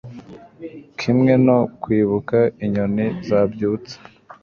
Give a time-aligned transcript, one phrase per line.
[0.99, 3.95] kimwe no kwibuka inyoni zabyutse